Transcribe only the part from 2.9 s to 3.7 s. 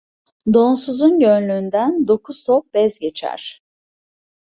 geçer.